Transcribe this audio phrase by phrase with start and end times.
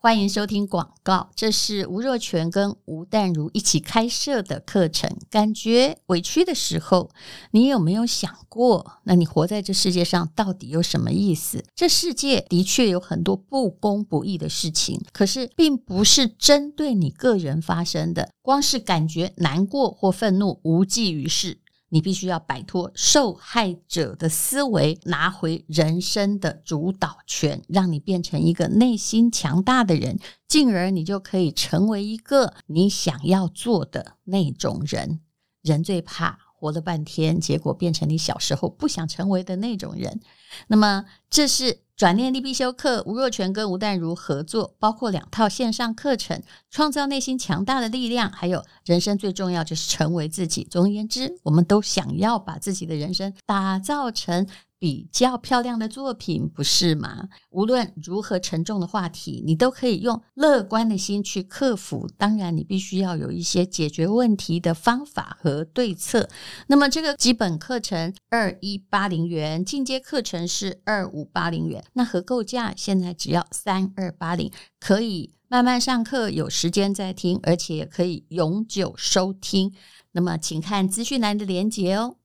[0.00, 5.10] 欢迎收听广告，这是吴若泉跟吴淡如一起开设的课程。
[5.28, 7.10] 感觉委屈的时候，
[7.50, 11.64] 你有没有想过，那你活在这世界上到底有什么意思？
[11.74, 18.30] 这世界的确有很多不公不义的事情，可是并不是针对你个人发生的。
[18.40, 21.58] 光是感觉难过或愤怒，无济于事。
[21.90, 35.20] 你必须要摆脱受害者的思维，拿回人生的主导权，让你变成一个内心强大的人，进而你就可以成为一个你想要做的那种人。
[35.62, 40.20] 人最怕活了半天，结果变成你小时候不想成为的那种人。
[40.68, 41.80] 那么，这是。
[41.98, 46.40] 转念力必修课，吴若权跟吴淡如合作，包括两套线上课程，
[46.70, 50.62] 创造内心强大的力量，还有人生最重要就是成为自己。
[50.70, 54.46] 总而言之，我们都想要把自己的人生打造成。
[54.80, 57.28] 比较漂亮的作品，不是吗？
[57.50, 62.08] 无论如何沉重的话题，你都可以用乐观的心去克服。
[62.16, 66.28] 当然，你必须要有一些解决问题的方法和对策。
[66.68, 71.82] 那么，这个基本课程二一八零元，进阶课程是二五八零元。
[71.94, 79.72] 那合购价现在只要三二八零，可以慢慢上课，有时间再听，而且也可以永久收听。
[80.12, 82.16] 那么，请看资讯栏的连接哦。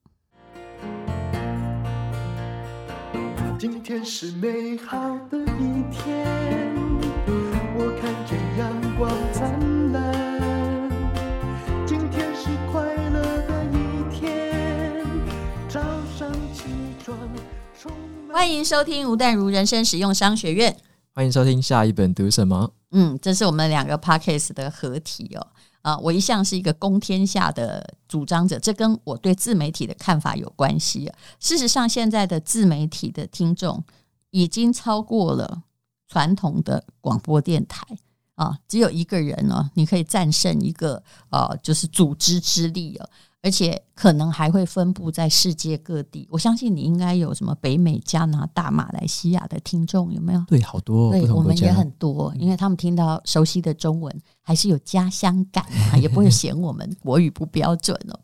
[3.56, 6.73] 今天是美好的一天，
[18.34, 20.76] 欢迎收听吴淡如人生实用商学院。
[21.14, 22.68] 欢迎收听下一本读什么？
[22.90, 25.46] 嗯，这是我们两个 podcast 的合体哦。
[25.82, 31.08] 啊，我一向是一个公天下的主张者，这跟我对自媒体的看法有关系。
[31.38, 33.84] 事实上，现在的自媒体的听众
[34.30, 35.62] 已经超过了
[36.08, 37.86] 传统的广播电台
[38.34, 43.08] 啊，只有一个人哦，你可以战胜一个啊，就是组织之力啊。
[43.44, 46.26] 而且可能还会分布在世界各地。
[46.30, 50.42] 我相信你应该有什么北美、加拿大、马来西亚的听众，有没有？
[50.48, 51.10] 对，好多。
[51.10, 55.62] 对，我们也很多，因为他们听到熟悉的中文，还是有家乡感
[55.92, 58.18] 啊，也不会 嫌我们国语不标准哦。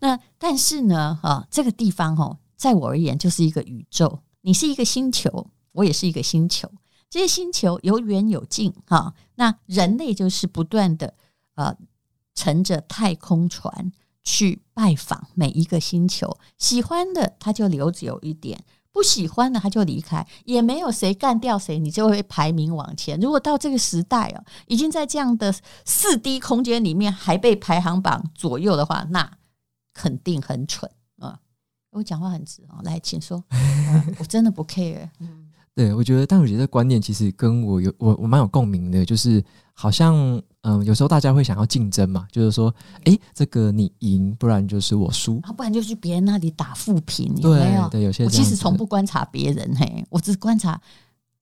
[0.00, 4.20] 那但是呢，啊，这个地方哦，在我而言就是一个宇宙。
[4.40, 6.66] 你是一个星球，我也是一个星球。
[7.10, 9.12] 这些星球有远有近哈。
[9.34, 11.12] 那人类就是不断的
[11.56, 11.76] 呃，
[12.34, 13.92] 乘着太空船。
[14.22, 23.18] 去拜访每一个星球，喜欢的他就留久一点，不喜欢的他就离开，也没有谁干掉谁，你就会排名往前。
[23.18, 29.38] 如果到这个时代哦，已经在这样的四 D 空间里面还被排行榜左右的话，那
[29.92, 31.38] 肯定很蠢啊！
[31.90, 33.44] 我讲话很直哦，来，请说，
[34.18, 35.10] 我真的不 care。
[35.18, 35.41] 嗯，
[35.74, 40.40] 对，我觉得，但我觉得观念其实跟我有我我蛮有共鸣的，就是好像。
[40.64, 42.72] 嗯，有时候大家会想要竞争嘛，就是说，
[43.02, 47.88] 哎，这个你赢，不然就是我输，啊，不然就去别人那里打负评，有没有？
[47.88, 48.24] 对，对，有些。
[48.24, 50.80] 我其实从不观察别人，嘿，我只观察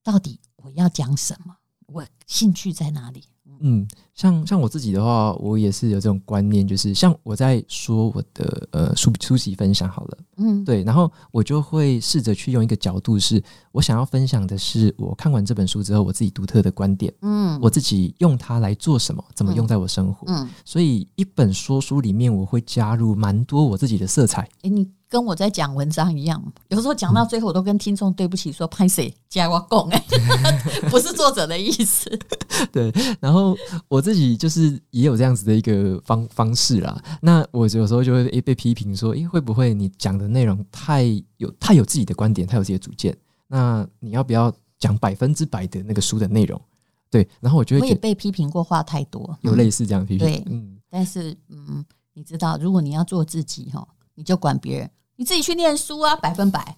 [0.03, 1.55] 到底我要讲什么，
[1.89, 3.23] 我兴趣在哪里。
[3.61, 3.87] 嗯，
[4.21, 13.43] 像像我自己的话，我也是有这种观念，就是像我在说我的呃书书籍分享好了，嗯，对，然后我就会试着去用一个角度，是
[13.73, 24.47] 我想要分享的是我看完这本书之后我自己独特的观点，嗯，我自己用它来做什么，怎么用在我生活，嗯，所以一本说书里面我会加入蛮多我自己的色彩。
[24.61, 24.87] 诶，你。
[25.11, 30.01] 跟我在讲文章一样，有时候讲到最后，我都跟听众对不起说，说拍谁加我讲哎，
[30.89, 32.09] 不是作者的意思。
[32.71, 33.57] 对，然后
[33.89, 37.03] 我自己就是也有这样子的一个方方式啦。
[37.21, 41.05] 那我有时候就会被批评说，诶，会不会你讲的内容太
[41.37, 43.17] 有太有自己的观点，太有自己的主见？
[43.49, 46.61] 那你要不要讲百分之百的那个书的内容？
[47.11, 50.27] 对，然后我觉得我也被批评过话太多，有类似这样的批评。
[50.27, 51.85] 对，嗯，但是嗯，
[52.15, 54.91] 你知道，如果你要做自己哈，你就管别人。
[55.17, 56.77] 你自己去念书啊，百分百。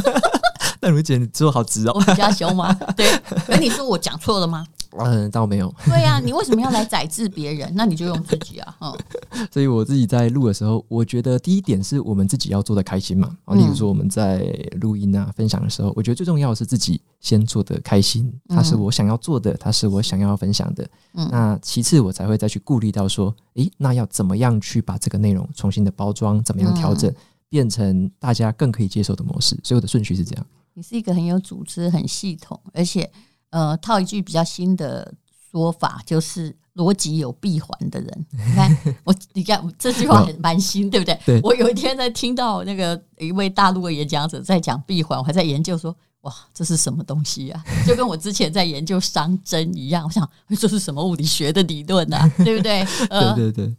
[0.80, 2.72] 那如姐，你做好直哦，我比较凶吗？
[2.96, 3.06] 对，
[3.48, 4.64] 那你说我讲错了吗？
[4.96, 5.72] 嗯，倒没有。
[5.84, 7.70] 对呀、啊，你为什么要来宰制别人？
[7.74, 8.76] 那你就用自己啊。
[8.80, 8.96] 嗯，
[9.52, 13.36] 所以我自己在录的时候，我觉得第一点是我们自己要做的开心嘛。
[13.44, 14.38] 啊，例如说我们在
[14.80, 20.88] 录音啊、分享的时候，我觉得最重要的是自己先做的开心，它是我想要做的，它是我想要分享的。
[21.14, 27.12] 嗯，那其次我才会再去顾虑到说，诶，那要怎么样去把这个内容重新的包装，怎么样调整，
[27.48, 29.58] 变成大家更可以接受的模式。
[29.62, 30.46] 所以我的顺序是这样。
[30.74, 33.10] 你是一个很有组织、很系统，而且。
[33.50, 35.12] 呃，套一句比较新的
[35.50, 38.26] 说法，就是逻辑有闭环的人。
[38.32, 41.18] 你看我，你看这句话很蛮新，对不对？
[41.24, 41.40] 对。
[41.42, 47.64] 我有一天在听到那个一位大陆的演讲者在讲闭环，我还在研究说哇，这是什么东西啊？
[47.86, 50.28] 就跟我之前在研究熵增一样，我想
[50.58, 52.30] 这是什么物理学的理论啊？
[52.44, 52.86] 对不对？
[53.10, 53.76] 呃、对对对。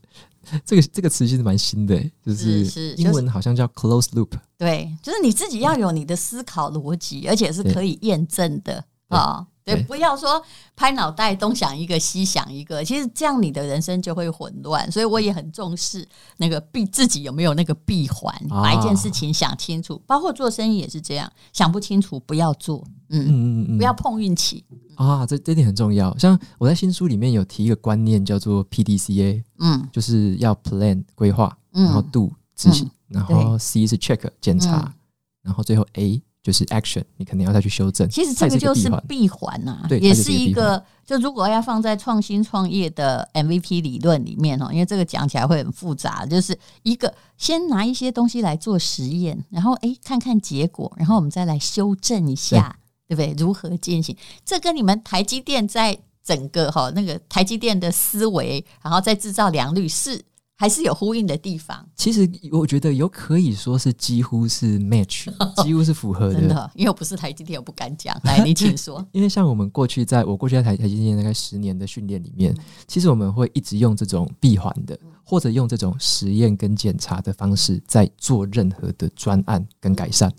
[0.65, 1.95] 这个这个词其实蛮新的，
[2.25, 4.31] 就是英文好像叫 close loop。
[4.57, 9.45] 对，就是你自己要有你的思考逻辑，而且是可以验证的啊。
[9.75, 10.41] 对，不要说
[10.75, 14.91] 拍脑袋东想一个西想一个，其实这样你的人生就会混乱。
[14.91, 16.07] 所以我也很重视
[16.37, 20.01] 那个闭自己有没有那个闭环，把一件事情想清楚。
[20.05, 22.85] 包括做生意也是这样，想不清楚不要做。
[23.11, 24.63] 嗯嗯嗯，不要碰运气
[24.95, 26.15] 啊，这这点很重要。
[26.17, 34.93] 像我在新书里面有提一个观念，叫做 PDCA，嗯，就是要 plan 规划，然后 do 执行，然后 C 是 check 检查，
[35.41, 36.21] 然后最后 A。
[36.41, 38.09] 就是 action，你肯定要再去修正。
[38.09, 40.83] 其实这个就是闭环呐，对，也是一个。
[41.05, 52.77] 就如果要放在创新创业的 MVP 理论里面哦，因为这个讲起来会很复杂，就是一个先拿一些东西来做实验，然后诶看看结果，然后我们再来修正一下，
[53.07, 53.43] 对，对不对？
[53.43, 54.15] 如何进行？
[54.45, 60.23] 这跟你们台积电在整个哈那个台积电的思维，然后再制造良率是。
[60.59, 61.87] 还是有呼应的地方。
[61.95, 65.29] 其实我觉得有可以说是几乎是 match，
[65.63, 66.33] 几乎是符合的。
[66.33, 68.13] 真的，因为我不是台积电，我不敢讲。
[68.25, 69.03] 来，你请说。
[69.13, 72.53] 因为像我们过去在我过去在台台积电大概十年的训练里面，
[72.87, 80.29] 其实我们会一直用这种闭环的，或者用这种实验跟检查的方式在做任何的专案跟改善。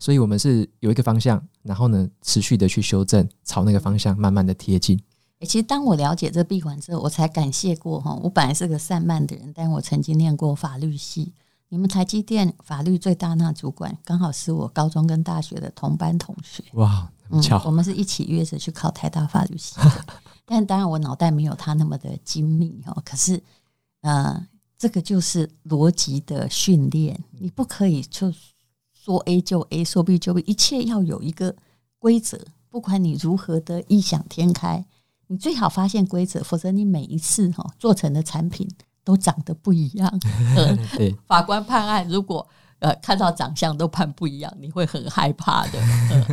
[0.00, 4.98] 所以我们是有一个方向，然后呢持续的去修正，朝那个方向慢慢的贴近。
[5.46, 8.14] 其实当我了解这闭环之后，我才感谢过哈。
[8.22, 11.32] 我本来是个散漫的人，但我曾经念过法律系。
[11.68, 16.62] 你们台积电法律最大那主管，刚好是我高中跟大学的同班同学。
[16.72, 17.10] 哇。
[17.32, 19.76] 嗯，我们是一起约着去考台大法律系。
[20.44, 23.02] 但当然，我脑袋没有他那么的精密哦。
[23.04, 23.40] 可是，
[24.00, 24.44] 呃，
[24.76, 27.22] 这个就是逻辑的训练。
[27.38, 28.34] 你不可以就
[28.92, 31.54] 说 A 就 A，说 B 就 B，一切要有一个
[32.00, 32.36] 规则。
[32.68, 34.84] 不管你如何的异想天开。
[35.30, 38.68] 你最好发现规则，否则你每一次哈做成的产品
[39.04, 40.20] 都长得不一样。
[40.98, 42.44] 对，法官判案如果
[42.80, 45.78] 呃看到长相都判不一样，你会很害怕的。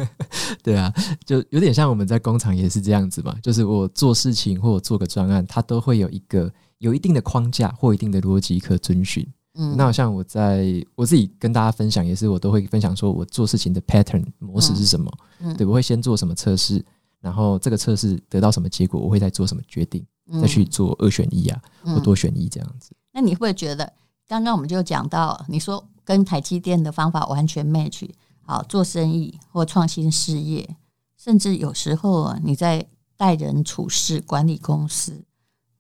[0.64, 0.92] 对啊，
[1.24, 9.24] 就有点像我们在工厂也是这样子嘛，就是我做事情或我做个专案，它都会有一个有一定的框架或一定的逻辑可遵循。
[9.60, 15.12] 嗯，那好像我在我自己跟大家分享，也是我都会分享说我做事情的 pattern 模式是什么。
[15.40, 16.84] 嗯，对，我会先做什么测试。
[17.20, 22.96] 然后这个测试得到什么结果，我会再做什么决定，嗯、再去做二选一啊，嗯、或多选一这样子。
[23.12, 23.92] 那你会不会觉得，
[24.28, 28.08] 刚刚我们就讲到，你说跟台积电的方法完全 match，
[28.42, 30.78] 好做生意或创新事业，
[31.18, 32.88] 甚至有时候你在
[33.18, 35.24] 待人处事、管理公司，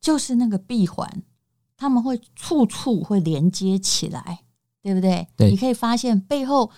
[0.01, 1.21] 就是那个闭环，
[1.77, 4.39] 他们会处处会连接起来，
[4.81, 5.27] 对不对？
[5.37, 6.71] 对，你可以发现背后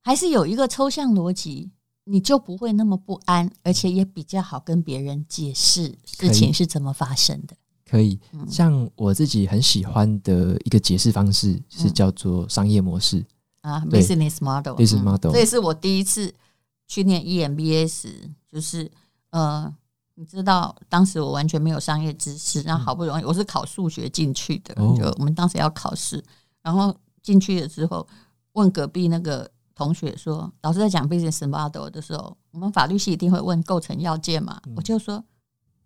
[0.00, 1.70] 还是有一个抽象逻辑。
[2.04, 7.54] 你就不会那么不安，而且也比较好跟别人解释事情是怎么发生的。
[7.88, 8.18] 可以，
[8.48, 13.24] 像我自己很喜欢的一个解释方式是叫做商业模式
[13.60, 15.32] 啊，business model，business model。
[15.32, 16.32] 这也是我第一次
[16.86, 18.90] 去念 EMBA，就是
[19.30, 19.72] 呃，
[20.14, 26.24] 你知道，当时我完全没有商业知识，然后好不容易我是考数学进去的，就我们当时要考试，
[26.62, 28.06] 然后进去了之后
[28.54, 29.50] 问隔壁那个。
[29.80, 34.60] 同学说，老师在讲 business model 的时候，我们法律系一定会问构成要件嘛？
[34.66, 35.24] 嗯、我就说，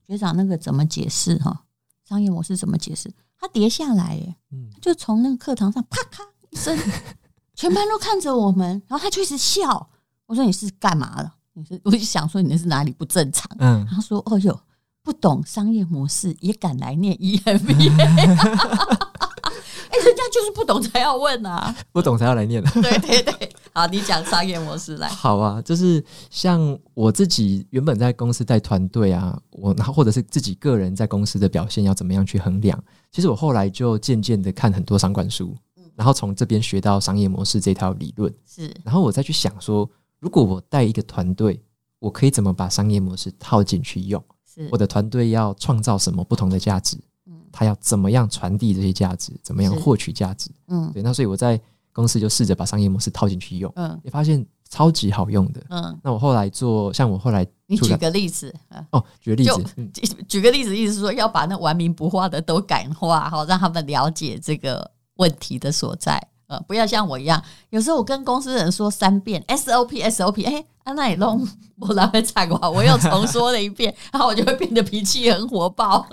[0.05, 1.63] 学长那个怎么解释哈？
[2.09, 3.09] 商业模式怎么解释？
[3.39, 6.77] 他跌下来耶，嗯，就从那个课堂上啪咔一声，
[7.55, 9.89] 全班都看着我们， 然后他就一直笑。
[10.27, 11.33] 我说你是干嘛了？
[11.53, 13.49] 你是我就想说你那是哪里不正常？
[13.61, 14.61] 嗯，他说哦哟，
[15.05, 19.05] 不懂商业模式也敢来念 EMBA。
[20.05, 22.63] 人家就是不懂才要问啊，不懂才要来念。
[22.63, 25.09] 对对对，好，你讲商业模式来。
[25.09, 32.81] 好啊，就是像我自己原本在公司带团队啊，我然后或者是自己个人在公司的表现要怎么样去衡量？
[33.11, 35.57] 其实我后来就渐渐的看很多商管书，
[35.97, 38.33] 然后从这边学到商业模式这套理论。
[38.47, 39.91] 是，然后我再去想说，
[40.21, 41.61] 如果我带一个团队，
[41.99, 44.23] 我可以怎么把商业模式套进去用？
[44.47, 46.97] 是，我的团队要创造什么不同的价值？
[47.51, 49.33] 他要怎么样传递这些价值？
[49.43, 50.51] 怎么样获取价值？
[50.69, 51.03] 嗯，对。
[51.03, 51.61] 那所以我在
[51.95, 55.63] 公司就试着把商业模式套进去用，嗯，也发现超级好用的。
[55.71, 58.53] 嗯，那我后来做，像我后来，你举个例子
[58.91, 59.65] 哦，举个例子，
[60.29, 66.21] 举个例子，意思是说要把那玩名不化的都感化，好让他们了解这个问题的所在。
[66.47, 71.47] 呃，不要像我一样，有时候我跟公司人说三遍 SOP SOP，哎，安娜也弄
[71.79, 76.07] 我来回踩过，我又重说了一遍， 然后我就会变得脾气很火爆。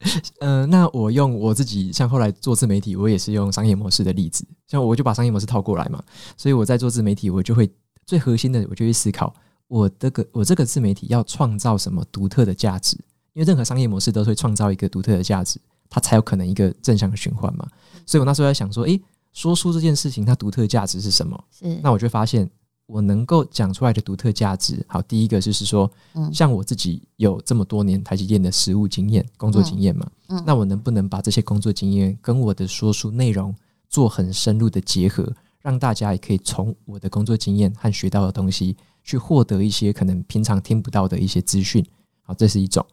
[0.40, 6.02] 呃，那我用我自己，像后来做自媒体，我也是用商业模式的例子，像我就把商业模式套过来嘛，
[6.36, 7.68] 所以我在做自媒体，我就会
[8.06, 9.34] 最核心的，我就去思考
[9.66, 12.96] 我这个我这个自媒体要创造什么独特的价值，
[13.32, 17.68] 因为任何商业模式都会创造一个独特的价值，它才有可能一个正向的循环嘛。
[18.06, 19.00] 所以我那时候在想说，诶，
[19.32, 21.44] 说书这件事情它独特的价值是什么？
[21.50, 22.48] 是，那我就发现。
[22.88, 30.10] 我能够讲出来的独特价值，好，第一个就是说，嗯像我自己有这么多年台积电的实务经验、工作经验嘛，
[30.46, 33.54] 那我能不能把这些工作经验跟我的说书内容
[33.90, 35.30] 做很深入的结合，
[35.60, 41.84] 让大家也可以从我的工作经验和学到的东西去获得一些可能平常听不到的一些资讯，
[42.22, 42.84] 好，这是一种。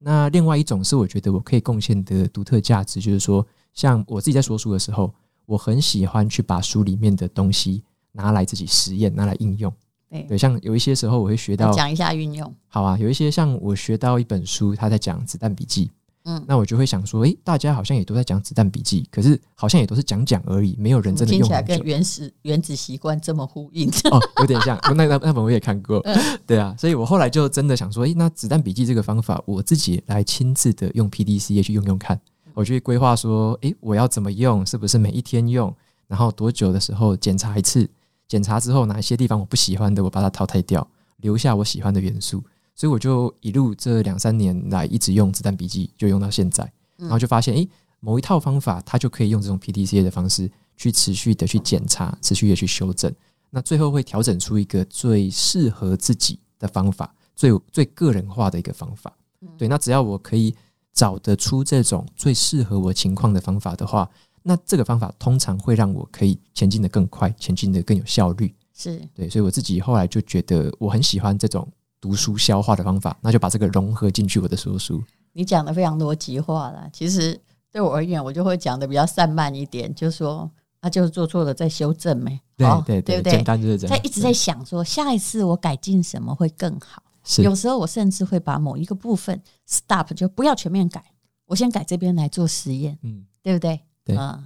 [0.00, 5.14] 那另外一种是我觉得我可以贡献的独特价值，就是说，像我自己在说书的时候，
[5.46, 7.84] 我很喜欢去把书里面的东西。
[8.14, 9.70] 拿来自己实验，拿来应用。
[10.10, 12.54] 对对，像有一些时候我会学到，讲一下运用。
[12.68, 15.86] 好啊，有一些像我学到一本书，他在讲《子弹笔记》。
[16.26, 21.42] 嗯，那我就会想说，诶、欸，大家好像也都在讲《子弹笔记》，可是好像也都是讲讲而已，没有人真的用。
[21.42, 24.78] 听起来跟原始原子习惯这么呼应 哦，有点像。
[24.94, 26.02] 那那那本我也看过，
[26.46, 32.18] 对啊，所以我后来就真的想说，诶、欸，那《子弹笔记》这个方法，我自己来亲自的用 PDCA 去用用看。
[32.54, 34.64] 我去规划说，诶、欸，我要怎么用？
[34.64, 35.74] 是不是每一天用？
[36.06, 37.86] 然后多久的时候检查一次？
[38.26, 40.86] 检查之后，哪一些地方我不喜欢的，我把它淘汰掉，
[41.18, 42.42] 留下我喜欢的元素。
[42.74, 46.68] 所以我就一路这两三年来一直用子弹笔记，就用到现在。
[46.96, 47.68] 然后就发现，诶，
[48.00, 53.14] 某一套方法，它就可以用这种 PDCA 的方式去持续的去检查，持续的去修正。
[53.50, 59.12] 那最后会调整出一个最适合自己的方法，最最个人化的一个方法。
[59.56, 60.54] 对，那只要我可以
[60.92, 64.08] 找得出这种最适合我情况的方法的话。
[64.46, 68.54] 那这个方法通常会让我可以前进的更快，前进的更有效率。
[68.74, 71.66] 是对，所以我自己后来就觉得我很喜欢这种
[72.00, 75.02] 读书消化的方法，那就把这个融合进去我的说书。
[75.32, 77.40] 你讲的非常逻辑化了，其实
[77.72, 82.38] 对我而言，我就会讲的比较散漫一点，就是说啊，就是做错了再修正呗？
[82.56, 83.32] 对对对，对不对？
[83.32, 83.96] 简单就是这样。
[83.96, 87.02] 他一直在想说，下一次我改进什么会更好。
[87.24, 91.02] 是，有时候我甚至会把某一个部分 stop，就不要全面改，
[91.46, 92.98] 我先改这边来做实验。
[93.02, 93.80] 嗯，对不对？
[94.04, 94.16] 对。
[94.16, 94.44] 啊。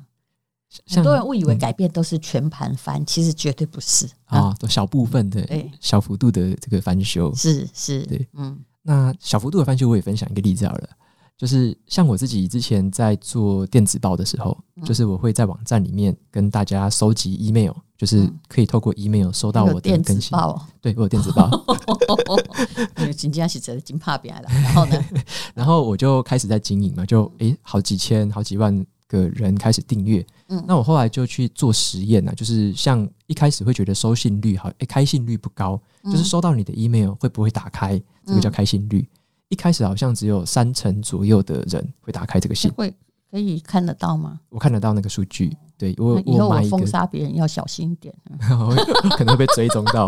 [0.87, 5.43] 很多人误以为改变都是全盘翻，嗯、其实绝对不是啊，都小部分的，
[5.81, 10.89] 小幅度的这个翻修，是是，对，嗯，那小幅度的翻修，我也分享一个例子好了，
[11.39, 20.37] 就是像我自己之前在做电子报的时候，嗯、就是我会在网站里面跟大家收集 email，就是可以透过 email 收到我的更新。
[20.37, 21.51] 报，对，我有电子报，
[23.17, 25.05] 紧接着是金怕别了，然后呢，
[25.55, 28.87] 然后我就开始在经营嘛，就诶、欸，好几千、好几万。
[29.09, 39.09] 个人开始订阅，嗯，那我后来就去做实验呢，就是像一开始会觉得收信率好，诶，开信率不高，就是收到你的 email 会不会打开，这个叫开信率。
[39.49, 42.95] 一开始好像只有三成左右的人会打开这个信，会
[43.31, 44.39] 可以看得到吗？
[44.51, 48.15] 我看得到那个数据，对我以后我封杀别人要小心一点，
[49.17, 50.07] 可能会被追踪到。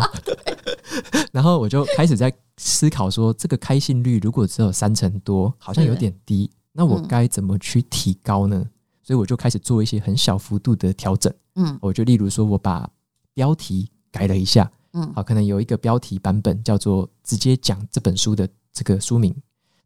[1.33, 8.67] 然后我就开始在思考说，这个开信率如果只有三成多，好像有点低，那我该怎么去提高呢？
[9.11, 12.89] 所以我就开始做一些很小幅度的调整，嗯，我就例如说，我把
[13.35, 19.35] 标题改了一下，嗯，好，可能有一个标题版本叫做直接讲这本书的这个书名，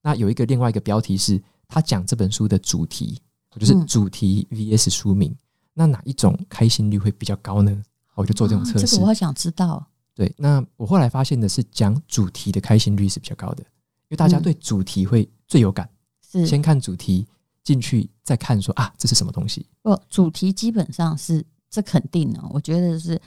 [0.02, 3.18] 那有一个另外一个标题是他讲这本书的主题，
[3.58, 5.34] 就是主题 VS 书名，
[5.72, 7.82] 那哪一种开心率会比较高呢？
[8.16, 8.86] 我就做这种测试。
[8.86, 9.86] 这个我好想知道。
[10.14, 15.88] 对，那我后来发现的是讲主题的开心率是比较高的，因为大家对主题会最有感，
[16.30, 17.26] 是先看主题。
[17.64, 19.66] 进去再看说啊，这是什么东西？
[19.82, 22.40] 不，主题基本上是这肯定的。
[22.50, 23.20] 我觉得是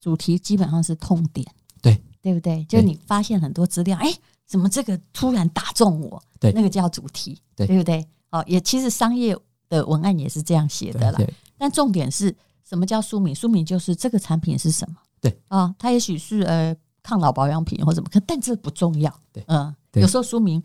[0.00, 1.46] 主题基本上是痛点，
[1.82, 2.64] 对对不对？
[2.64, 4.12] 就你发现很多资料，哎，
[4.46, 6.20] 怎么这个突然打中我？
[6.40, 8.04] 对，那个叫主题，对，对不对？
[8.30, 9.36] 哦，也其实商业
[9.68, 11.20] 的文案也是这样写的啦。
[11.58, 13.34] 但重点是什么叫书名？
[13.34, 14.96] 书名就是这个产品是什么？
[15.20, 19.20] 对啊，它也许是呃抗老保养品或什么，可但这不重要。
[19.32, 20.62] 对，嗯，有时候书名。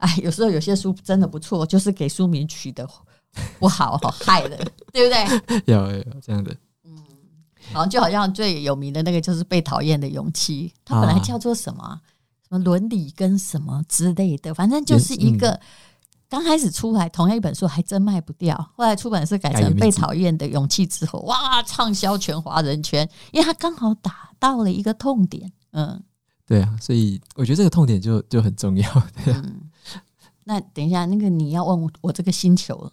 [0.00, 2.88] 哎，有时候有些书真的不错，就是给书名取得
[3.58, 4.56] 不好，好害的，
[4.92, 5.62] 对不对？
[5.72, 6.54] 有有这样的，
[6.84, 6.96] 嗯，
[7.72, 12.00] 好像就好像最有名的那个就是《被讨厌的勇气》，它本来叫做什么、啊、
[12.42, 15.60] 什么伦理跟什么之类的，反正就是一个
[16.28, 26.02] 刚开始出来同样一本书还真卖不掉，后来出版社改成《被讨厌的勇气》之后，哇，畅销全华人圈，因为它刚好打到了一个痛点，嗯，
[26.46, 28.90] 对啊，所以我觉得这个痛点就就很重要，
[29.24, 29.42] 对啊。
[29.44, 29.69] 嗯
[30.44, 32.90] 那等一下，那个你要问我，我这个星球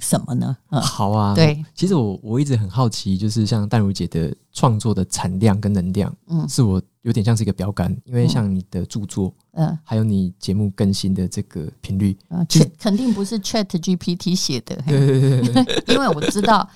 [0.00, 0.56] 什么呢？
[0.70, 16.68] 嗯、好啊，对，其实我我一直很好奇，就是像淡如姐的创作的产量跟能量，嗯，是我有点像是一个标杆，因为像你的著作，嗯，还有你节目更新的这个频率，啊、嗯，肯肯定不是 Chat GPT 写的，对对对对， 因为我知道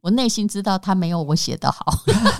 [0.00, 1.84] 我内心知道他没有我写的好。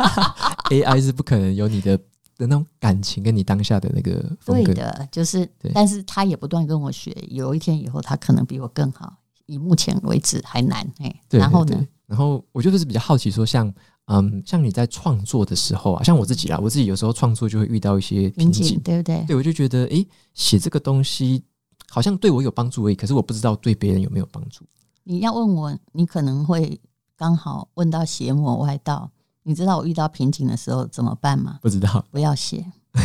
[0.72, 2.00] AI 是不可能有你的
[2.36, 9.14] 的那种感情跟你当下的那个风格对的，就是对，但是他也不断跟我学，有一天以后他可能比我更好，
[9.46, 11.20] 以目前为止还难哎。
[11.28, 11.86] 对，然后呢？
[12.06, 13.74] 然后我就是比较好奇说像，像
[14.06, 19.24] 嗯，像你在创作的时候啊，像我自己啦，我自己有时候创作就会遇到一些瓶瓶颈，对不对？
[19.26, 21.42] 对，我就觉得，诶，写这个东西
[21.88, 24.64] 好像对我有帮助而已，可是我不知道对别人有没有帮助。
[25.04, 26.78] 你要问我，你可能会
[27.16, 29.10] 刚好问到邪魔歪道。
[29.44, 31.58] 你知道我遇到瓶颈的时候怎么办吗？
[31.62, 32.58] 不知道，不要写，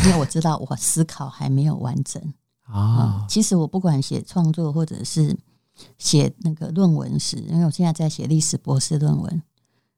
[0.04, 2.22] 因为我知道我思考还没有完整
[2.62, 3.26] 啊、嗯。
[3.28, 5.36] 其实我不管写创作或者是
[5.96, 9.42] 写那个论文时，因为我现在在写历史博士论文，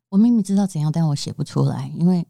[0.09, 2.27] 我明明知道怎样，但我写不出来，因为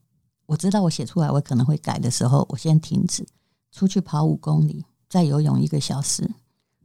[0.47, 3.27] 我知道我写出来我可能会改的时候，我先停止，
[3.71, 6.29] 出去跑五公里，再游泳一个小时。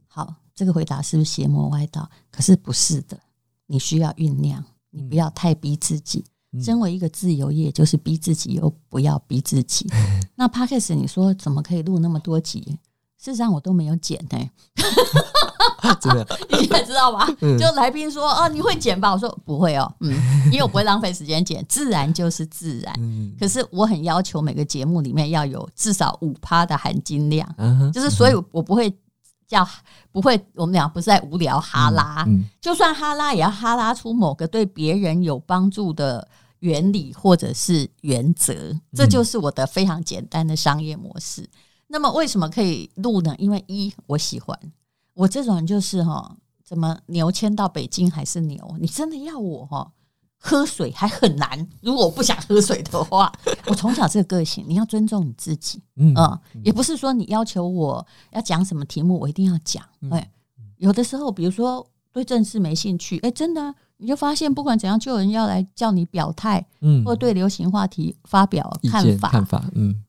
[0.06, 2.08] 好，这个回答是不是邪魔歪道？
[2.30, 3.18] 可是不是的，
[3.66, 6.24] 你需要酝酿，你不要太逼自己。
[6.62, 9.88] 身为一个自由业，就是逼自己又不要逼自己。
[10.36, 12.78] 那 Podcast 你说怎么可以录那么多集？
[13.18, 14.50] 事实上我都没有剪呢、欸。
[16.00, 17.26] 真的， 你现在知道吧？
[17.58, 19.12] 就来宾说哦，你会剪吧？
[19.12, 20.12] 我说不会哦，嗯，
[20.46, 22.94] 因为我不会浪费时间剪，自然就是自然。
[23.38, 27.48] 可是我很要求每个节目里面要有至少五趴的含金量，
[27.92, 28.94] 就是所以我不会。
[29.48, 29.64] 叫
[30.10, 32.26] 不会，我们俩不是在无聊哈拉，
[32.60, 36.26] 就算哈拉也要哈拉出某个对别人有帮助的
[36.60, 41.48] 原理或者是原则，这就是我的非常简单的商业模式。
[41.88, 43.34] 那么为什么可以录呢？
[43.38, 44.58] 因为一我喜欢，
[45.14, 48.76] 我这种人就是哈，怎么牛迁到北京还是牛？
[48.80, 49.92] 你真的要我哈？
[50.38, 53.32] 喝水还很难，如果我不想喝水的话，
[53.66, 60.30] 我从小这个个性，你要尊重你自己，嗯，嗯，也不是说你要求我要讲什么题目，我一定要讲，哎，
[60.76, 70.04] 有的时候，比如说对政治没兴趣，哎，真的啊，你就发现不管怎样，就有人要来叫你表态，嗯，或对流行话题发表看法，看法，嗯，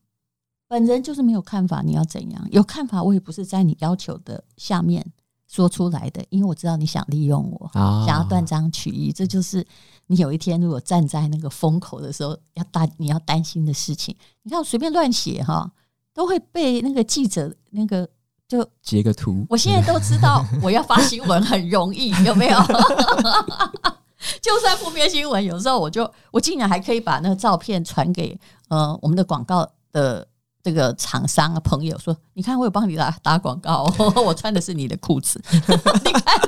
[0.68, 2.48] 本人就是没有看法，你要怎样？
[2.50, 5.04] 有看法，我也不是在你要求的下面
[5.46, 7.70] 说出来的，因为我知道你想利用我，
[8.06, 9.66] 想要断章取义，这就是。
[10.10, 14.16] 你有一天如果站在那个风口的时候，要担你要担心的事情。
[14.42, 15.70] 你看我随便乱写哈，
[16.14, 18.08] 都会被那个记者那个
[18.48, 19.46] 就截个图。
[19.48, 22.58] 我现在都知道 我要发新闻很容易，有没有？
[24.42, 30.26] 就算负面新闻，有时候我就我竟然还可以把那个照片传给呃我们的广告的
[30.62, 33.84] 这个厂商啊朋友说，你看我有帮你打打广告，
[34.16, 35.40] 我穿的是你的裤子。
[35.52, 36.40] 你看，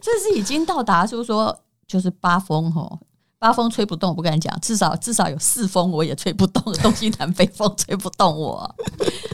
[0.00, 1.58] 这是已经到达，就是说。
[1.88, 2.98] 就是八风吼，
[3.38, 8.74] 八风吹不动，我不敢讲，至少至少有四风我也吹不动，东西南北风吹不动我。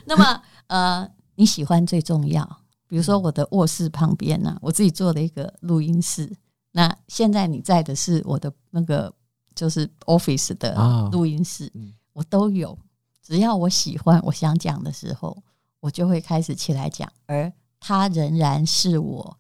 [0.04, 1.08] 那么呃，
[1.42, 2.48] 你喜欢最重要。
[2.86, 6.32] 比如说我的卧室旁边呢、啊，我自己做了一个录音室。
[6.70, 9.12] 那现在你在的是我的那个
[9.52, 10.76] 就是 office 的
[11.10, 11.68] 录音室，
[12.12, 12.78] 我都有。
[13.24, 15.36] 只要我喜欢，我想讲的时候，
[15.80, 17.10] 我就会开始起来讲。
[17.26, 19.36] 而它仍然是我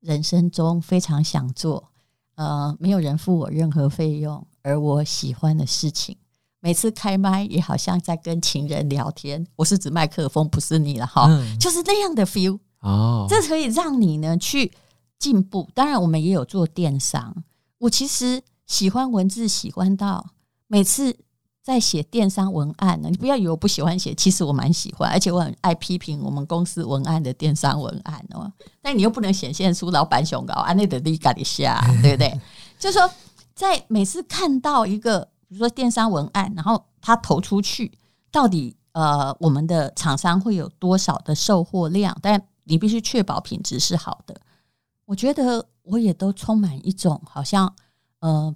[0.00, 1.92] 人生中非常想做。
[2.34, 6.16] 呃，没有人付我任何费用，而我喜欢的事情，
[6.66, 9.46] 每次开麦也好像在跟情人聊天。
[9.54, 13.24] 我是指麦克风，不是你了哈，嗯、就是那样的 feel 哦。
[13.30, 14.72] 这可以让你呢去
[15.16, 15.70] 进步。
[15.74, 17.44] 当然，我们也有做电商。
[17.78, 20.26] 我其实喜欢文字，喜欢到
[20.66, 21.16] 每次。
[21.62, 28.48] 在写电商文案呢，你不要以为我不喜欢写，其实我蛮喜欢，而且我很爱批评我们公司文案的电商文案哦。
[28.80, 32.40] 但你又不能显现出老板雄高，啊，那得力嘎一下，对不对？
[32.78, 33.10] 就是说，
[33.52, 37.92] 在每次看到一个，比如说电商文案，然后它投出去，
[38.30, 42.16] 到底呃，我们的厂商会有多少的售货量？
[42.22, 44.40] 但你必须确保品质是好的。
[45.04, 47.74] 我觉得我也都充满一种好像
[48.20, 48.54] 呃。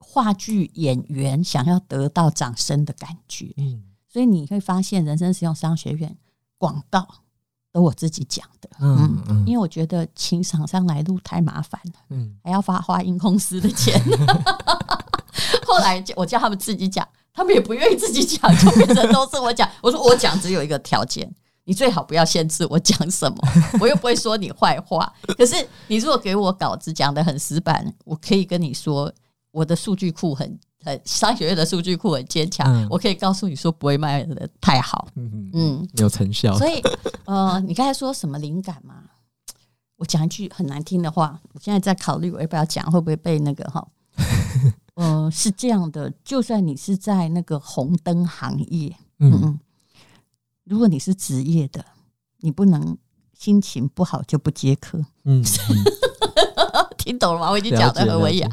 [0.00, 6.16] 话剧演员想要得到掌声的感觉，嗯，所以你会发现，人生实用商学院
[6.56, 7.06] 广告
[7.70, 14.00] 都我自己讲的，嗯嗯，因为我觉得请厂商来录太麻烦了，嗯，还要发花音公司的钱，
[15.66, 19.68] 后来我叫他们自己讲，他们也不愿意自己讲，就变成都是我讲。
[19.82, 21.30] 我说我讲只有一个条件，
[21.64, 23.38] 你最好不要限制我讲什么，
[23.80, 25.12] 我又不会说你坏话。
[25.36, 25.54] 可是
[25.86, 29.12] 你如果给我稿子讲的很死板，我可以跟你说。
[29.50, 36.56] 我的数据库很很商学院的数据库很坚强，嗯、我可以告诉你说不会卖的太好，嗯嗯，有成效。
[36.58, 36.82] 所以
[37.24, 38.96] 呃，你刚才说什么灵感嘛？
[39.96, 43.84] 我讲一句很难听的话，我现在在考虑我要不要讲，会不会被那个哈？
[44.98, 49.60] 呃，是这样的，就算你是在那个红灯行业，嗯嗯，
[50.64, 51.84] 如果你是职业的，
[52.38, 52.98] 你不能
[53.32, 57.50] 心情不好就不接客，嗯，嗯 听懂了吗？
[57.50, 58.48] 我已经讲的很文雅。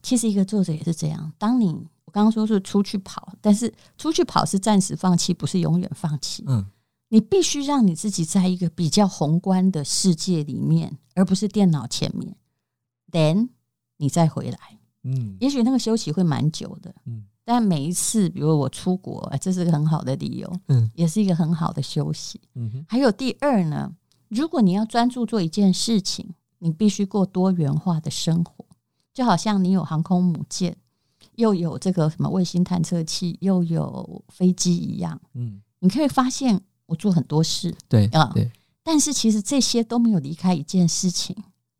[0.00, 1.32] 其实一个作者也是这样。
[1.36, 1.66] 当你
[2.04, 6.44] 我刚刚说是出去跑，但是出去跑是暂时放弃，不是永远放弃。
[6.46, 6.64] 嗯，
[7.08, 12.36] 你必须让你自己在一个比较宏观的世界里面，而不是电脑前面。
[13.10, 13.48] Then
[13.96, 22.40] 你再回来，嗯，也许那个休息会蛮久的，嗯，但每一次，比如我出国，这是个很好的理由，嗯，也是一个很好的休息。
[22.54, 23.90] 嗯哼，还有第二呢，
[24.28, 28.64] 如果你要专注做一件事情，你必须过多元化的生活，
[29.14, 30.76] 就好像你有航空母舰，
[31.36, 38.50] 又有这个什么卫星探测器，又有飞机一样，嗯，你可以发现我做很多事，对啊，对，
[38.82, 41.34] 但是其实这些都没有离开一件事情，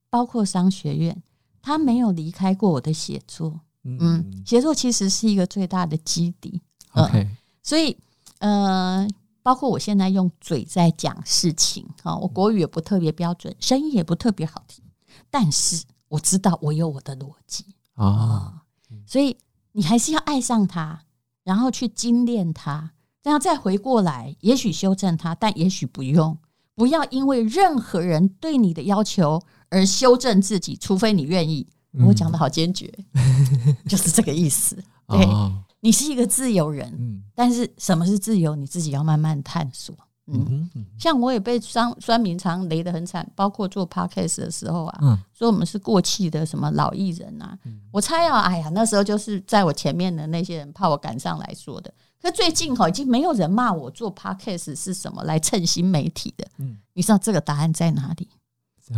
[0.09, 1.23] 包括商学院。
[1.63, 6.61] 他没有离开过我的写作，嗯，写作其实是一个最大的基底。
[6.95, 7.29] 嗯、OK，
[7.63, 7.97] 所以
[8.39, 9.07] 呃，
[9.43, 14.85] 包括我现在用嘴在讲事情啊，我国语也不特别标准，声音也不特别好听，
[15.31, 17.67] 但是我知道我有我的逻辑。
[17.95, 18.63] 啊，
[19.07, 19.37] 所以
[19.73, 21.03] 你还是要爱上它，
[21.45, 22.93] 然后去精炼它，
[23.23, 26.39] 然后再回过来，也许修正它，但也许不用，
[26.75, 29.43] 不要因为任何人对你的要求。
[29.71, 31.67] 而修正自己，除非你愿意。
[32.07, 34.77] 我讲的好坚决， 嗯、就是这个意思。
[35.09, 39.93] 对、哦、你是一个自由人，嗯、但是什么是自由，你自己要慢慢探索。
[40.33, 47.59] 嗯，像我也被酸酸民常雷得很惨，包括做 podcast 的时候啊，嗯、说我们是过气的什么老艺人啊。
[47.65, 51.93] 嗯、我猜啊，哎呀，那时候就是在我前面的那些人怕我赶上来说的。
[52.23, 56.47] 可最近哈，已经没有人骂我做 podcast 是什么来蹭新媒体的。
[56.59, 58.29] 嗯，你知道这个答案在哪里？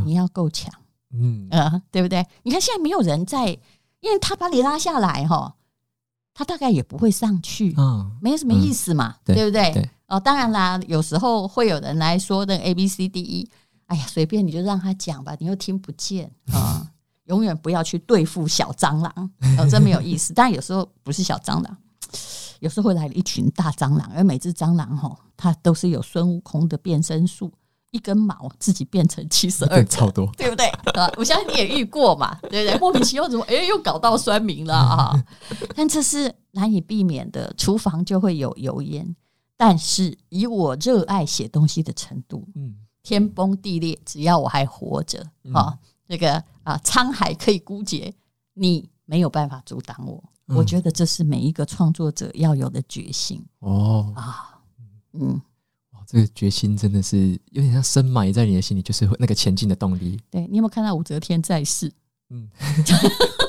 [0.04, 0.72] 你要够强，
[1.12, 2.26] 嗯呃，对不对？
[2.42, 3.48] 你看现在没有人在，
[4.00, 5.54] 因为他把你拉下来哈，
[6.32, 9.72] 他大概也不会上去，嗯，没什么意思嘛，嗯、对不对？
[9.72, 13.48] 对哦，当然啦，有时候会有人来说的 A B C D E，
[13.86, 16.88] 哎呀，随便你就让他讲吧，你又听不见啊，嗯、
[17.24, 20.32] 永远不要去对付小蟑螂，哦，真没有意思。
[20.32, 21.76] 但有时候不是小蟑螂，
[22.60, 27.52] 有时候会来了一群大蟑螂，而每只蟑螂哈，它都是有孙悟空的变身术。
[27.92, 30.66] 一根毛自己变成七十二，超多，对不对？
[30.94, 32.78] 啊，我相信你也遇过嘛，对不对？
[32.78, 35.24] 莫名其妙怎么哎又搞到酸民了啊？
[35.76, 39.14] 但这是难以避免的，厨房就会有油烟。
[39.58, 45.78] 但是以我热爱写东西的程度，嗯，天崩地裂，只要我还活着啊，
[46.08, 48.12] 这个啊沧海可以枯竭，
[48.54, 50.24] 你没有办法阻挡我。
[50.46, 54.58] 我觉得这是每一个创作者要有的决心哦啊，
[55.12, 55.40] 嗯。
[56.06, 60.20] 这个决心真的是有点像深埋在你的心里，就是那个前进的动力。
[60.30, 61.92] 对，你有没有看到武则天在世？
[62.30, 62.48] 嗯，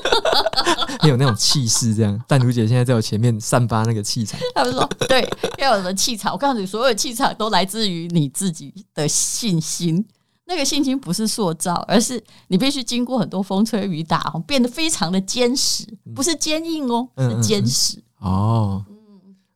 [1.02, 2.22] 你有那种气势，这样。
[2.28, 4.38] 但如姐现在在我前面散发那个气场。
[4.54, 5.26] 他们说，对，
[5.58, 6.32] 要有的气场。
[6.32, 10.04] 我告诉你，所有气场都来自于你自己的信心。
[10.46, 17.96] 那个信心不是塑造，而是你必须经过很多风吹雨打，变得非常的坚实，不是坚硬哦，是坚实。
[17.96, 18.84] 嗯嗯嗯哦。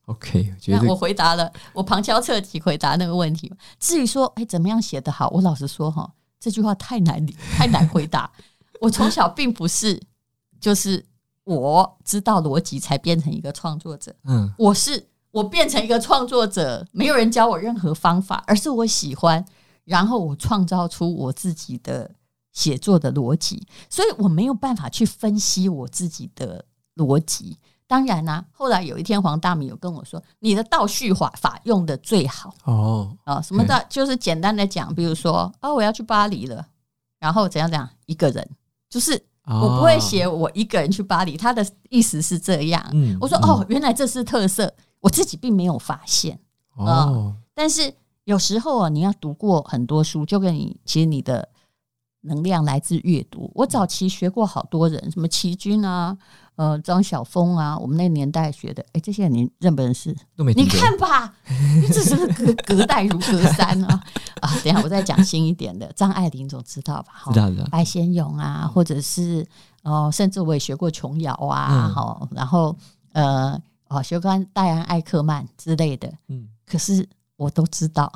[0.08, 3.52] OK，那我回答了，我旁敲侧击回答那个问题。
[3.78, 5.28] 至于说，哎，怎么样写得好？
[5.28, 8.30] 我老实说哈，这句话太难， 太难回答。
[8.80, 10.00] 我从小并不是，
[10.58, 11.04] 就是
[11.44, 14.14] 我知道逻辑才变成一个创作者。
[14.24, 19.44] 嗯，我是我变成一个创作者，没有人教我任何方法，而是我喜欢，
[19.84, 22.10] 然后我创造出我自己的
[22.54, 26.64] 写作的逻辑，所以我没有办法去分析我自己的
[26.96, 27.58] 逻辑。
[27.88, 36.64] 当然啦、啊，后来有一天黄大米有跟我说：“你的倒叙法法用的最好哦啊，什么的，就是简单的讲，比如说哦，我要去巴黎了，
[37.18, 38.46] 然后怎样怎样，一个人，
[38.90, 42.86] 就是我不会写我一个人去巴黎，他的意思是这样。
[42.92, 44.70] 嗯，我说哦，原来这是特色，
[45.00, 46.38] 我自己并没有发现
[46.76, 47.34] 哦。
[47.54, 47.90] 但是
[48.24, 51.48] 有时候啊，你要读过很多书，就跟你其实你的
[52.20, 53.50] 能量来自阅读。
[53.54, 56.14] 我早期学过好多人，什么琦君啊。”
[56.58, 60.12] 呃，张晓峰啊，我们那个年代学的，哎，这些人你认不认识？
[60.34, 60.52] 都没。
[60.54, 61.32] 你看吧，
[61.92, 64.02] 这是隔隔代如隔山啊！
[64.40, 67.12] 啊，等下我再讲新一点的，张爱玲总知道吧？
[67.32, 67.62] 知道的。
[67.70, 69.46] 白先勇啊，或者是
[69.84, 72.76] 哦，甚至我也学过琼瑶啊，好、嗯，然后
[73.12, 78.12] 呃，哦，学过戴安艾克曼之类的，嗯，可是我都知道，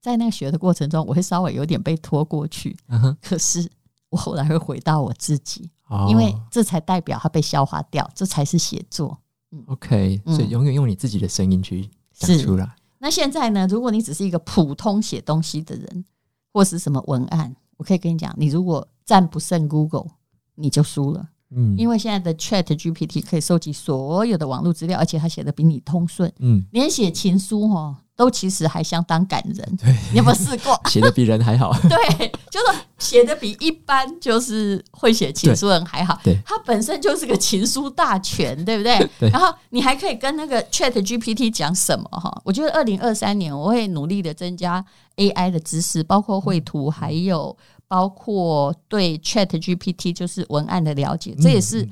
[0.00, 3.68] 在那个学的过程中，我会稍微有点被拖过去，嗯哼，可是
[4.12, 5.68] 我后来会回到我自己。
[6.08, 9.18] 因为这才代表它被消化掉，这才是写作。
[9.50, 12.74] 嗯，OK，所以永远用你自己的声音去讲出来。
[12.98, 13.66] 那现在呢？
[13.68, 16.04] 如果你只是一个普通写东西的人，
[16.50, 20.06] 或是什么文案，我可以跟你讲，你如果战不胜 Google，
[20.54, 21.28] 你就输了。
[21.50, 26.32] 嗯，因为现在的 Chat GPT 可以收集所有的网络资料，而且它写的比你通顺。
[26.38, 28.02] 嗯，连写情书哈。
[28.22, 29.76] 都其实还相当感人。
[29.76, 30.80] 对，你有没有试过？
[30.88, 31.72] 写的比人还好。
[31.90, 36.16] 对，就是写的比一般就是会写情书人还好。
[36.22, 38.96] 对，它本身就是个情书大全，对不对？
[39.18, 39.28] 对。
[39.30, 42.32] 然后你还可以跟那个 Chat GPT 讲什么哈？
[42.44, 44.84] 我觉得二零二三年我会努力的增加
[45.16, 47.56] AI 的知识，包括绘图，还有
[47.88, 51.88] 包括对 Chat GPT 就是文案的了解，这也是。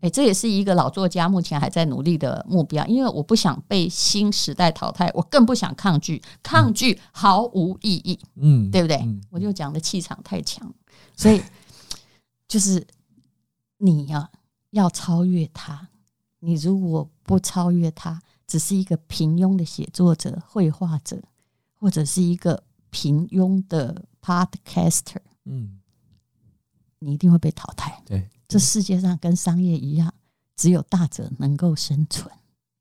[0.00, 8.96] 哎，这也是一个老作家目前还在努力的目标，因为我不想被新时代淘汰，我更不想抗拒，抗拒毫无意义，嗯，对不对？
[8.98, 10.70] 嗯、我就讲的气场太强，
[11.16, 11.42] 所以
[12.46, 12.86] 就是
[13.78, 14.30] 你啊
[14.70, 15.88] 要超越他，
[16.40, 21.22] 你如果不超越他，只是一个平庸的写作者、绘画者，
[21.80, 25.80] 或者是一个平庸的 podcaster，嗯，
[26.98, 28.28] 你一定会被淘汰，对。
[28.48, 30.12] 这世界上跟商业一样，
[30.56, 32.30] 只有大者能够生存。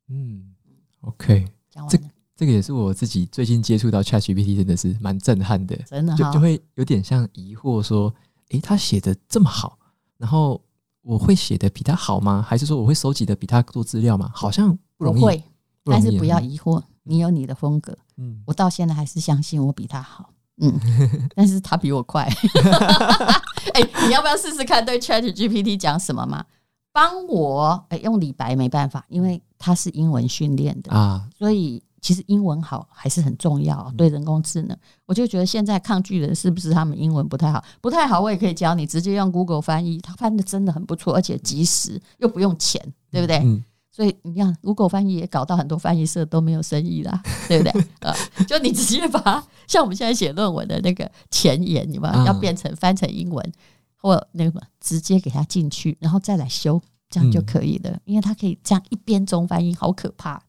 [0.07, 0.53] 嗯
[1.01, 1.45] ，OK。
[1.89, 1.99] 这
[2.35, 5.75] 这个也是我自己最近接触到 ChatGPT，真的是蛮震撼的。
[5.87, 8.13] 真的，就就会有点像疑惑说：
[8.49, 9.79] 诶，他写的这么好，
[10.17, 10.61] 然后
[11.01, 12.41] 我会写的比他好吗？
[12.45, 14.29] 还是说我会收集的比他多资料吗？
[14.33, 15.19] 好像不容易。
[15.19, 15.43] 不会，
[15.85, 17.97] 但是不要疑惑，你有你的风格。
[18.17, 20.29] 嗯，我到现在还是相信我比他好。
[20.61, 20.79] 嗯，
[21.35, 22.23] 但是他比我快。
[23.73, 26.45] 哎、欸，你要不要试试看对 ChatGPT 讲什么嘛？
[26.93, 33.91] 帮我哎、欸，用李白没办法，因为他是英文训练的啊，所以其实英文好还是很重要。
[33.97, 37.61] 对人工智能，我就觉得现在抗拒的是不是他们英文不太好？
[37.81, 43.39] 不太好，我也可以教你，直接用 Google 翻译，他翻的真的很不错，而且及时又不用钱，对不对？
[43.39, 43.61] 嗯
[43.95, 47.87] 所以你看，Google 翻译也搞到很多翻译社都没有生意啦， 对不对？
[48.01, 48.13] 呃，
[48.45, 53.53] 就你直接把像我们现在写论文的那个前言，你们要变成翻成英文，
[53.95, 57.97] 或那个直接给他进去，然后再来修，这样就可以了。
[58.03, 60.43] 因为他可以这样一边中翻译，好可怕。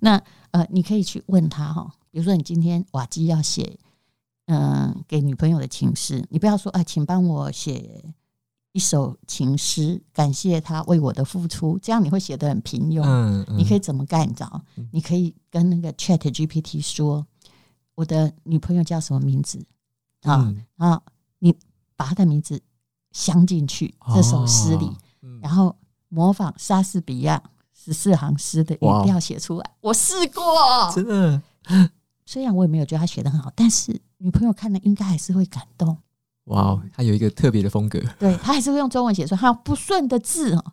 [0.00, 3.78] 那呃，你可以去问他哈，比如说你今天瓦基要写
[4.46, 8.02] 嗯给女朋友的情诗，你不要说啊，请帮我写。
[8.72, 13.02] 一首情诗，感谢他为我的付出，这样你会写得很平庸。
[13.04, 14.28] 嗯嗯、你可以怎么干？
[14.28, 14.62] 你知道？
[14.92, 17.26] 你可以跟那个 Chat GPT 说
[17.96, 19.58] ：“我的女朋友叫什么名字？”
[20.22, 21.02] 啊、嗯、啊！
[21.40, 21.56] 你
[21.96, 22.62] 把她的名字
[23.10, 25.74] 镶进去这首诗里，哦嗯、然后
[26.08, 29.70] 模仿莎士比亚十四行诗的语调写出来。
[29.80, 30.44] 我试过，
[30.94, 31.42] 真的。
[32.26, 35.98] 虽然我也没有觉得他写得很好，但是女朋友看了应该还是会感动。
[36.44, 38.00] 哇，wow, 他有一个特别的风格。
[38.18, 40.72] 对，他还是会用中文写出他有不顺的字哦，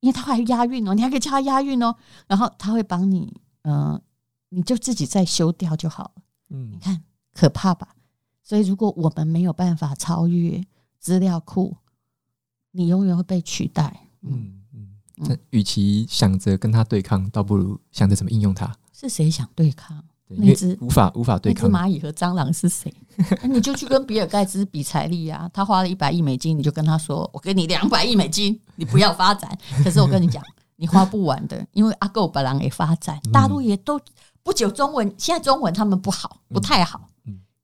[0.00, 1.94] 因为他还押韵哦，你还可以叫他押韵哦。
[2.26, 4.02] 然后他会帮你，嗯、呃，
[4.48, 6.22] 你就自己再修掉就好了。
[6.50, 7.94] 嗯，你看可怕吧？
[8.42, 10.64] 所以如果我们没有办法超越
[10.98, 11.76] 资料库，
[12.72, 14.08] 你永远会被取代。
[14.22, 18.74] 嗯嗯，那与其想着跟他对抗，倒不如想着怎么应用它。
[18.92, 20.04] 是谁想对抗？
[20.36, 22.92] 那只无法无法对抗，那只蚂蚁和蟑螂是谁？
[23.44, 25.48] 你就去跟比尔盖茨比财力啊！
[25.52, 30.42] 他花了一百亿美金，你就跟他说：“我给你两百亿美金，你不要发展。”可是我跟你讲，
[30.76, 34.00] 你花不完的，因为阿狗本来也发展，大陆也都
[34.42, 37.08] 不久中文，现在中文他们不好，不太好。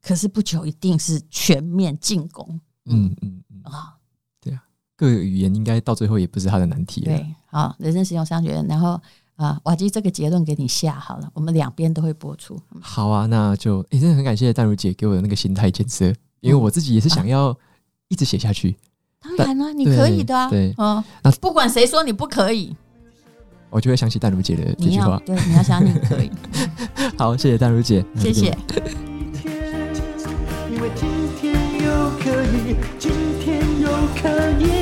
[0.02, 2.60] 可是不久一定是全面进攻。
[2.84, 3.96] 嗯嗯啊，
[4.40, 4.62] 对啊，
[4.96, 7.00] 各个语言应该到最后也不是他的难题。
[7.02, 9.00] 对，好，人生实用商学院，然后。
[9.38, 12.58] 啊，瓦基这个结论给你下好了，我们两边都会播出。
[12.80, 16.06] 好啊，那就也、欸，真的很感谢淡如姐给我的那个心态建设，
[16.40, 17.56] 因为我自己也是想要
[18.08, 18.76] 一直写下去。
[19.36, 20.50] 当然了，你可以的啊。
[20.50, 22.74] 对，嗯，那不管谁说你不可以，
[23.70, 25.22] 我就会想起淡如姐的这句话。
[25.24, 26.30] 对，你要想你可以。
[27.16, 28.46] 好，谢谢淡如姐， 谢谢。
[30.68, 31.08] 因为今
[31.40, 33.88] 天又可以，今天又
[34.20, 34.77] 可以。